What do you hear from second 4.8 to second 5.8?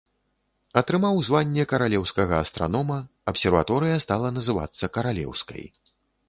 каралеўскай.